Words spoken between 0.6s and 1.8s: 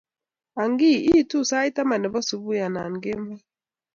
Ang'ii, itu sait